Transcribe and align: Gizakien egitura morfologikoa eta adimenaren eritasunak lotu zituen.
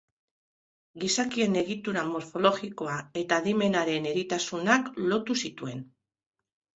Gizakien 1.01 1.57
egitura 1.59 2.05
morfologikoa 2.11 2.95
eta 3.21 3.37
adimenaren 3.41 4.07
eritasunak 4.13 4.89
lotu 5.13 5.37
zituen. 5.43 5.85